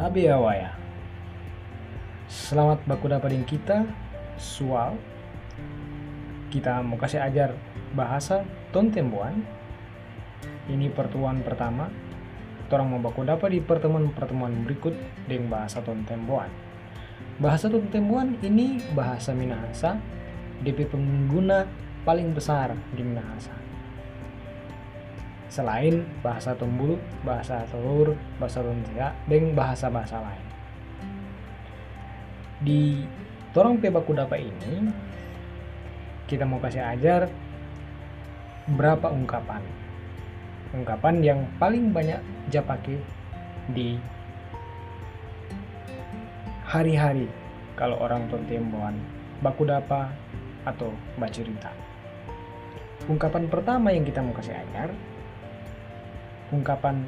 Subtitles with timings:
[0.00, 0.72] Tabe awaya.
[2.24, 3.84] Selamat baku dapatin kita
[4.40, 4.96] soal
[6.48, 7.52] kita mau kasih ajar
[7.92, 9.44] bahasa tontembuan.
[10.72, 11.92] Ini pertemuan pertama.
[12.72, 14.96] Orang mau baku dapat di pertemuan-pertemuan berikut
[15.28, 16.48] dengan bahasa tontembuan.
[17.36, 20.00] Bahasa tontembuan ini bahasa Minahasa
[20.64, 21.68] DP pengguna
[22.08, 23.52] paling besar di Minahasa
[25.50, 26.96] selain bahasa Tumbulu,
[27.26, 30.46] bahasa Telur, bahasa Tuntia, dan bahasa-bahasa lain.
[32.62, 33.02] Di
[33.50, 34.86] Torong Pebaku Dapa ini,
[36.30, 37.26] kita mau kasih ajar
[38.70, 39.58] berapa ungkapan.
[40.70, 43.02] Ungkapan yang paling banyak japake
[43.74, 43.98] di
[46.62, 47.26] hari-hari
[47.74, 48.94] kalau orang tontemboan
[49.42, 50.14] baku dapa
[50.62, 51.74] atau bacerita.
[53.10, 54.94] Ungkapan pertama yang kita mau kasih ajar
[56.50, 57.06] ungkapan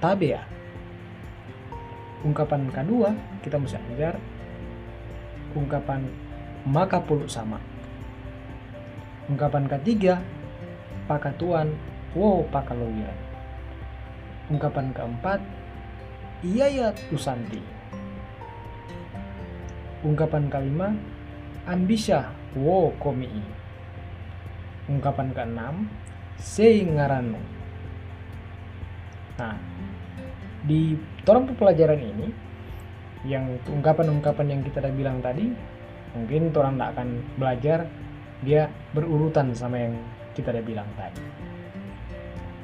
[0.00, 0.44] tabea.
[2.20, 4.20] Ungkapan kedua kita mesti ajar
[5.56, 6.04] ungkapan
[6.68, 7.56] maka puluh sama.
[9.32, 10.20] Ungkapan ketiga
[11.08, 11.72] pakatuan
[12.12, 13.16] wow pakalowiran.
[14.52, 15.40] Ungkapan keempat
[16.44, 17.64] iya ya tusanti.
[20.04, 20.92] Ungkapan kelima
[21.64, 23.32] ambisya wow komi.
[24.92, 25.88] Ungkapan keenam
[26.36, 27.59] seingaranu
[29.40, 29.56] Nah,
[30.68, 30.92] di
[31.24, 32.28] torong pelajaran ini
[33.24, 35.48] yang ungkapan-ungkapan yang kita udah bilang tadi
[36.12, 37.08] mungkin orang tidak akan
[37.40, 37.78] belajar
[38.44, 39.96] dia berurutan sama yang
[40.36, 41.24] kita udah bilang tadi.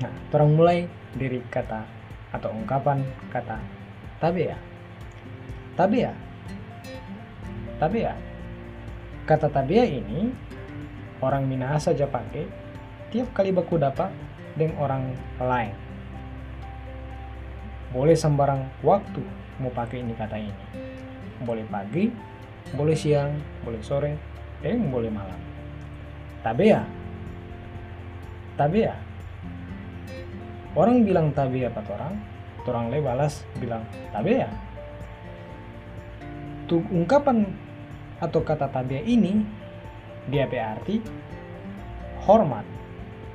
[0.00, 0.78] Nah, orang mulai
[1.12, 1.84] dari kata
[2.32, 3.60] atau ungkapan kata
[4.16, 4.56] tabea.
[5.76, 6.12] Tabea.
[7.76, 8.14] Tabea.
[9.28, 10.32] Kata tabea ini
[11.20, 12.48] orang Minahasa saja pakai
[13.12, 14.08] tiap kali baku dapat
[14.56, 15.04] dengan orang
[15.36, 15.91] lain
[17.92, 19.20] boleh sembarang waktu
[19.60, 20.64] mau pakai ini kata ini.
[21.44, 22.08] Boleh pagi
[22.72, 24.12] boleh siang boleh sore
[24.64, 25.36] eh boleh malam.
[26.40, 26.80] Tabea
[28.56, 28.96] tabea
[30.72, 32.14] orang bilang tabea apa orang?
[32.62, 33.84] Orang le balas bilang
[34.14, 34.48] tabea
[36.70, 37.44] tuh ungkapan
[38.22, 39.44] atau kata tabea ini
[40.30, 41.02] dia arti
[42.24, 42.64] hormat.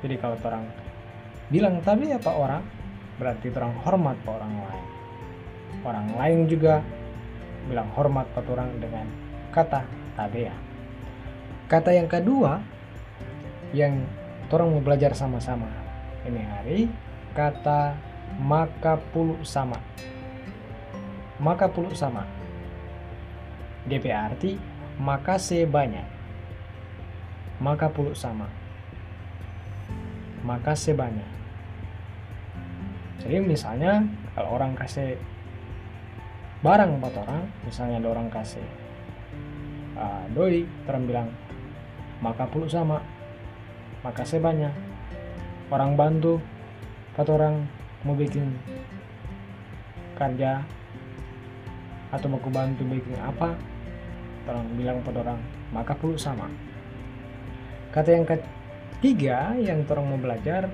[0.00, 0.64] Jadi kalau orang
[1.52, 2.62] bilang tabea apa orang
[3.18, 4.86] berarti orang hormat ke orang lain.
[5.84, 6.80] Orang lain juga
[7.68, 9.06] bilang hormat ke orang dengan
[9.52, 9.84] kata
[10.16, 10.68] tabea
[11.68, 12.64] kata yang kedua
[13.76, 14.08] yang
[14.48, 15.68] orang mau belajar sama-sama.
[16.24, 16.78] Ini hari
[17.36, 17.92] kata
[18.40, 19.76] maka puluh sama.
[21.38, 22.26] Maka puluh sama
[23.86, 24.58] DP arti
[24.98, 26.08] maka sebanyak
[27.60, 28.48] maka puluh sama.
[30.40, 31.28] Maka sebanyak
[33.22, 35.18] jadi misalnya kalau orang kasih
[36.62, 38.66] barang buat orang misalnya ada orang kasih
[39.94, 40.66] uh, doi
[41.06, 41.30] bilang
[42.18, 42.98] maka puluh sama
[44.02, 44.74] maka saya banyak
[45.70, 46.42] orang bantu
[47.14, 47.66] kata orang
[48.06, 48.54] mau bikin
[50.18, 50.62] kerja
[52.10, 53.54] atau mau bantu bikin apa?
[54.48, 55.40] Orang bilang pada orang
[55.70, 56.48] maka puluh sama.
[57.92, 60.66] Kata yang ketiga yang orang mau belajar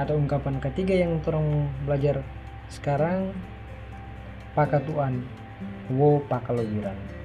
[0.00, 2.24] atau ungkapan ketiga yang terong belajar
[2.72, 3.36] sekarang?
[4.56, 5.20] Pakatuan.
[5.92, 7.20] Wo pakalowiran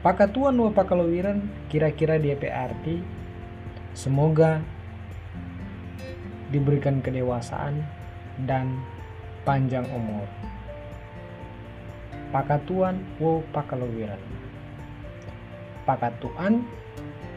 [0.00, 3.04] pakatuan wo pakalowiran kira-kira dia arti
[3.92, 4.64] semoga
[6.48, 7.84] diberikan kedewasaan
[8.48, 8.80] dan
[9.44, 10.24] panjang umur.
[12.32, 14.18] Pakatuan wo pakalowiran
[15.84, 16.64] pakatuan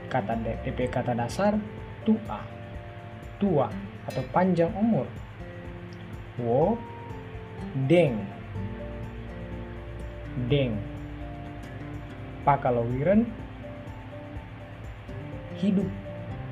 [0.08, 1.60] kata DP kata dasar
[2.08, 2.40] tua.
[3.44, 3.68] Tua
[4.10, 5.08] atau panjang umur.
[6.40, 6.76] Wo
[7.88, 8.24] deng.
[10.50, 10.76] Deng.
[12.44, 13.24] Pakalawiran
[15.62, 15.88] hidup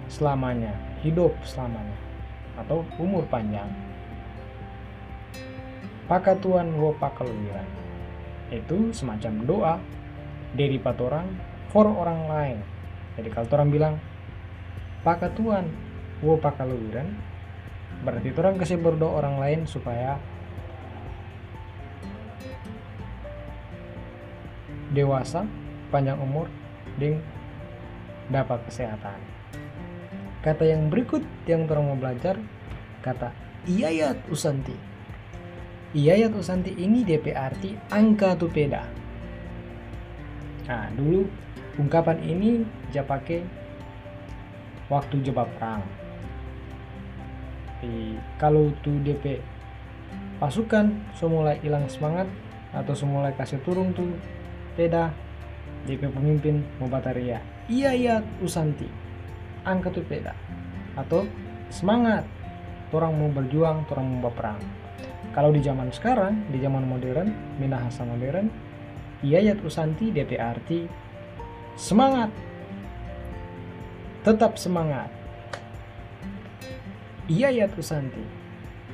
[0.07, 1.97] selamanya hidup selamanya
[2.55, 3.67] atau umur panjang.
[6.05, 7.65] Pakatuan wo pakalawiran
[8.51, 9.75] itu semacam doa
[10.53, 11.31] dari patorang
[11.71, 12.57] for orang lain.
[13.15, 13.95] Jadi kalau orang bilang
[15.01, 15.65] pakatuan
[16.19, 17.07] wo pakalawiran
[18.01, 20.17] berarti orang kasih berdoa orang lain supaya
[24.95, 25.43] dewasa
[25.91, 26.47] panjang umur
[26.97, 27.19] dan
[28.31, 29.19] dapat kesehatan.
[30.41, 32.39] Kata yang berikut yang orang mau belajar
[33.05, 33.29] kata
[33.69, 34.73] iyayat usanti.
[35.91, 39.01] Iyayat usanti ini DP arti angka tupeda
[40.71, 41.27] nah dulu
[41.75, 42.63] ungkapan ini
[42.95, 43.43] dia pakai
[44.87, 45.83] waktu jebak perang
[47.81, 49.41] tapi kalau tuh DP
[50.37, 52.29] pasukan semulai hilang semangat
[52.77, 54.05] atau semulai kasih turun tuh
[54.77, 55.09] peda
[55.89, 57.41] JP pemimpin Mubataria.
[57.65, 58.85] Iya iya Usanti.
[59.65, 60.37] Angkat tuh peda
[60.93, 61.25] atau
[61.73, 62.21] semangat.
[62.93, 64.61] Orang mau berjuang orang mau berperang.
[65.33, 68.45] Kalau di zaman sekarang di zaman modern Minahasa modern
[69.25, 70.85] iya iya Usanti DP arti
[71.73, 72.29] semangat.
[74.21, 75.09] Tetap semangat
[77.31, 78.19] iya iya Usanti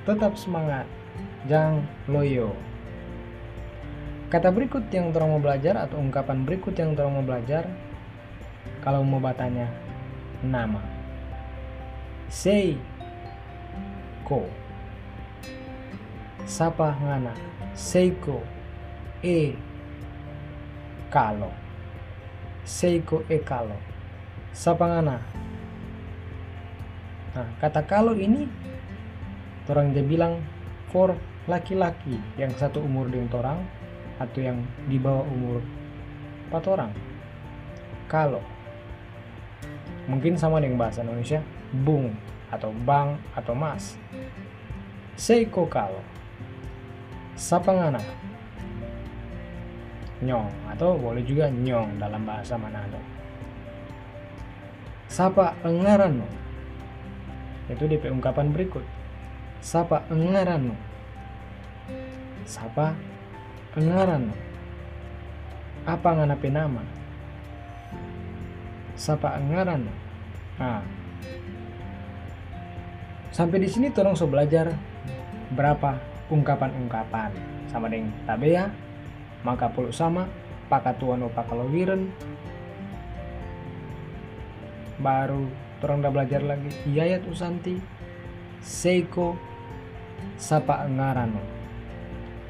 [0.05, 0.85] tetap semangat
[1.49, 2.53] jangan loyo
[4.27, 7.63] Kata berikut yang orang mau belajar atau ungkapan berikut yang orang mau belajar
[8.83, 9.71] kalau mau batanya
[10.43, 10.83] nama.
[12.27, 12.75] Sei
[14.27, 14.43] ko.
[16.43, 17.31] Sapa ngana.
[17.71, 18.43] Seiko
[19.23, 19.55] e
[21.07, 21.47] kalo.
[22.67, 23.79] Seiko e kalo.
[24.51, 25.23] Sapa ngana.
[27.37, 28.49] Nah, kata kalau ini
[29.69, 30.41] orang dia bilang
[30.89, 31.13] for
[31.45, 33.61] laki-laki yang satu umur dengan orang
[34.17, 34.57] atau yang
[34.89, 35.61] di bawah umur
[36.49, 36.89] 4 orang.
[38.09, 38.41] Kalau
[40.09, 41.37] mungkin sama dengan bahasa Indonesia
[41.85, 42.09] bung
[42.49, 43.93] atau bang atau mas.
[45.13, 46.01] Seiko kalau
[47.37, 48.01] sapangana
[50.25, 52.97] nyong atau boleh juga nyong dalam bahasa Manado
[55.05, 56.46] sapa engarano
[57.67, 58.83] itu di ungkapan berikut.
[59.59, 60.77] Sapa engarano
[62.47, 62.95] sapa
[63.77, 64.33] Pengaran
[65.85, 66.81] apa nganape nama?
[68.97, 69.85] Sapa ngaran
[70.57, 70.81] nah
[73.29, 74.73] sampai di sini tolong so belajar
[75.53, 76.01] berapa
[76.33, 77.29] ungkapan-ungkapan.
[77.69, 78.65] Sama dengan tabea
[79.45, 80.25] maka puluk sama
[80.65, 82.09] pakatuan o pakalowiren
[84.97, 85.45] baru
[85.83, 86.71] orang udah belajar lagi.
[86.89, 87.77] Yayat Usanti
[88.61, 89.37] Seiko
[90.37, 91.41] Sapa Ngarano.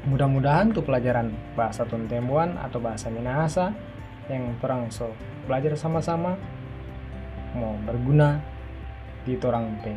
[0.08, 3.76] Mudah-mudahan tuh pelajaran bahasa Tuntembuan atau bahasa Minahasa
[4.28, 5.12] yang orang so
[5.48, 6.36] belajar sama-sama
[7.56, 8.40] mau berguna
[9.24, 9.92] di orang pe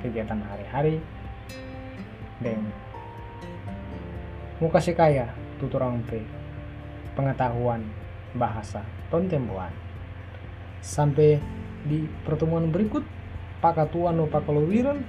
[0.00, 0.96] kegiatan hari-hari.
[2.40, 2.72] Dan
[4.56, 5.28] mau kasih kaya
[5.60, 6.24] tuh orang pe
[7.12, 7.84] pengetahuan
[8.32, 8.80] bahasa
[9.12, 9.74] Tontembuan
[10.80, 11.36] sampai
[11.84, 13.04] di pertemuan berikut
[13.64, 15.00] pakatuan no pakalowiran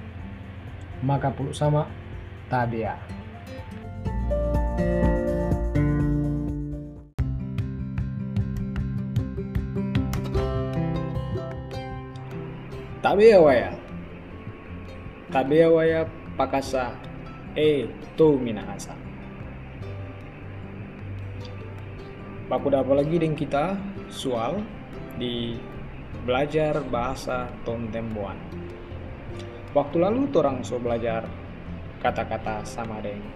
[1.01, 1.87] maka puluk sama
[2.47, 2.95] tabia
[13.01, 13.73] Tabea waya.
[15.33, 16.05] Tabea waya
[16.37, 16.93] pakasa
[17.57, 18.93] e tu minahasa.
[22.45, 23.73] Baku apa lagi dengan kita
[24.05, 24.61] soal
[25.17, 25.57] di
[26.23, 28.37] belajar bahasa Tontembuan.
[29.71, 31.25] Waktu lalu orang so belajar
[32.03, 33.31] kata-kata sama dengan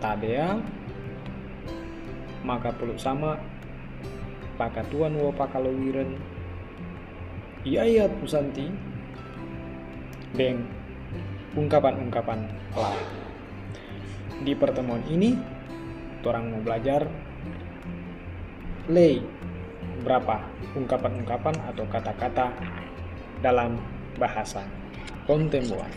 [0.00, 0.56] tabea
[2.46, 3.36] maka peluk sama.
[4.56, 6.16] Pakatuan pakalowiren
[7.66, 8.70] iya iya pusanti.
[10.32, 10.64] Dan
[11.56, 12.40] ungkapan-ungkapan
[12.76, 13.08] lain.
[14.44, 15.32] Di pertemuan ini,
[16.26, 17.08] orang mau belajar
[18.92, 19.22] lay
[20.04, 20.42] berapa
[20.76, 22.52] ungkapan-ungkapan atau kata-kata
[23.40, 23.80] dalam
[24.20, 24.64] bahasa
[25.24, 25.92] kontemporer.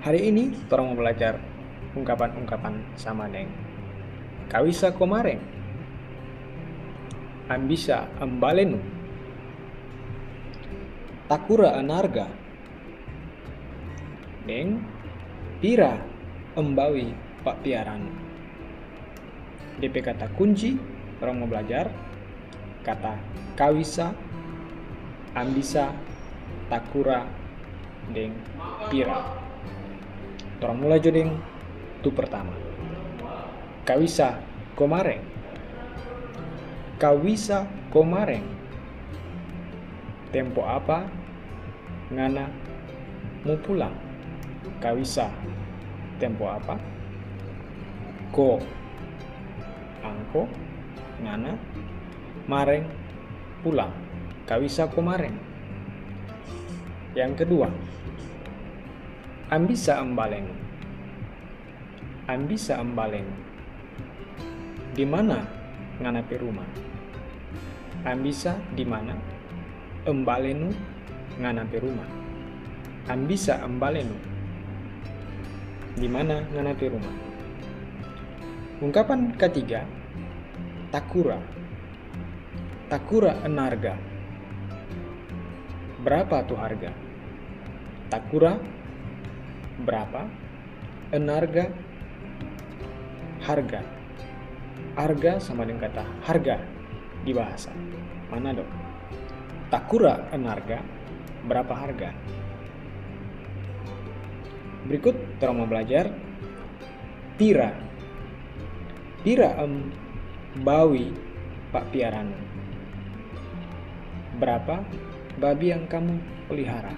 [0.00, 1.36] Hari ini, orang mau belajar
[1.92, 3.52] ungkapan-ungkapan sama dengan
[4.48, 5.42] kawisa komareng,
[7.52, 8.80] ambisa ambalenu,
[11.28, 12.26] takura anarga.
[14.48, 14.82] Deng
[15.60, 16.00] pira
[16.56, 17.12] embawi
[17.44, 18.08] pak piaran
[19.78, 20.80] DP kata kunci
[21.20, 21.92] orang mau belajar
[22.80, 23.12] kata
[23.54, 24.16] kawisa
[25.36, 25.92] ambisa
[26.72, 27.28] takura
[28.10, 28.34] deng
[28.88, 29.20] pira.
[30.60, 31.40] Orang mulai jodeng
[32.04, 32.52] tu pertama.
[33.84, 34.40] Kawisa
[34.76, 35.24] komareng.
[37.00, 38.44] Kawisa komareng.
[40.30, 41.08] Tempo apa?
[42.12, 42.46] Ngana
[43.42, 43.96] mau pulang?
[44.78, 45.32] Kawisa
[46.20, 46.76] tempo apa?
[48.30, 48.60] Ko.
[50.00, 50.48] Angko
[51.22, 51.54] ngana
[52.48, 52.88] mareng
[53.60, 53.92] pulang.
[54.48, 55.36] Kawisa ko mareng.
[57.14, 57.70] Yang kedua
[59.50, 60.46] ambisa ambaleng
[62.30, 63.26] ambisa ambaleng
[64.94, 65.42] di mana
[65.98, 66.70] ngana rumah?
[68.06, 69.18] Ambisa di mana
[70.06, 70.70] embalenu
[71.42, 72.06] nganape rumah?
[73.10, 74.14] Ambisa embalenu
[75.98, 77.14] di mana nganape rumah?
[78.80, 79.82] Ungkapan ketiga
[80.90, 81.38] takura.
[82.90, 83.94] Takura enarga.
[86.02, 86.90] Berapa tuh harga?
[88.10, 88.58] Takura?
[89.86, 90.26] Berapa?
[91.14, 91.70] Enarga?
[93.46, 93.80] Harga.
[94.98, 96.56] Harga sama dengan kata harga
[97.22, 97.70] di bahasa.
[98.26, 98.66] Mana dok?
[99.70, 100.82] Takura enarga
[101.46, 102.10] berapa harga?
[104.90, 106.10] Berikut kita mau belajar.
[107.38, 107.70] Tira.
[109.22, 109.92] Tira em
[110.58, 111.14] bawi
[111.70, 112.34] pak piaran
[114.42, 114.82] berapa
[115.38, 116.18] babi yang kamu
[116.50, 116.90] pelihara?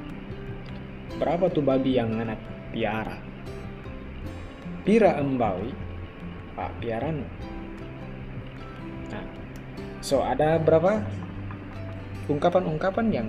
[1.21, 2.41] Berapa tuh babi yang anak
[2.73, 3.21] piara?
[4.89, 5.69] Pira embawi
[6.57, 7.29] pak piaran
[9.13, 9.25] nah
[10.01, 11.05] so ada berapa
[12.33, 13.29] ungkapan-ungkapan yang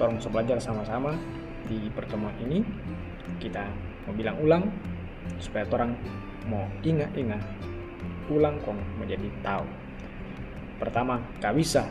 [0.00, 1.12] tolong belajar sama-sama
[1.68, 2.64] di pertemuan ini?
[3.36, 3.68] Kita
[4.08, 4.64] mau bilang ulang
[5.36, 5.92] supaya orang
[6.48, 7.71] mau ingat-ingat
[8.30, 9.66] ulang kong menjadi tahu.
[10.78, 11.86] Pertama gak bisa.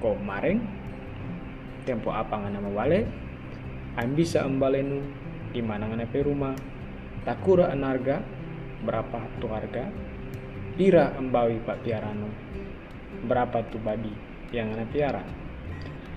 [0.00, 0.60] Kok mareng
[1.88, 3.08] tempo apa ngana wale
[3.96, 5.00] am bisa embalenu
[5.52, 6.52] di mana ngana pe rumah?
[7.24, 8.20] Takura anarga
[8.84, 9.88] berapa tuh harga?
[10.76, 12.28] Pira embawi pak piarano
[13.24, 14.12] berapa tuh babi
[14.52, 15.24] yang ngana piara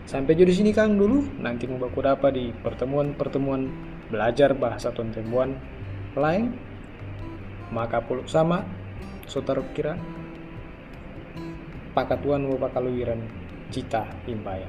[0.09, 1.21] sampai jadi sini kang dulu.
[1.37, 3.69] Nanti mau baku dapat di pertemuan-pertemuan
[4.09, 5.53] belajar bahasa tontembuan
[6.17, 6.57] lain.
[7.69, 8.65] Maka puluk sama
[9.29, 9.93] saudara kira
[11.93, 13.21] pakatuan wo pakaluwiran
[13.69, 14.65] cita impaya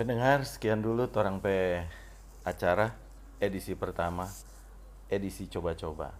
[0.00, 1.84] Pendengar, sekian dulu orang pe
[2.40, 2.96] acara
[3.36, 4.24] edisi pertama,
[5.12, 6.16] edisi coba-coba.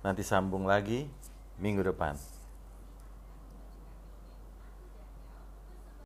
[0.00, 1.04] Nanti sambung lagi
[1.60, 2.16] minggu depan.